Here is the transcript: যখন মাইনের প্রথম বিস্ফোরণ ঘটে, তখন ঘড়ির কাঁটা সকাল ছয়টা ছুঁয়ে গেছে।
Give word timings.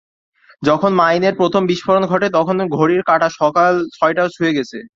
যখন 0.63 0.91
মাইনের 0.93 1.33
প্রথম 1.35 1.61
বিস্ফোরণ 1.67 2.03
ঘটে, 2.05 2.27
তখন 2.29 2.55
ঘড়ির 2.77 3.01
কাঁটা 3.03 3.29
সকাল 3.31 3.73
ছয়টা 3.93 4.23
ছুঁয়ে 4.27 4.55
গেছে। 4.57 4.77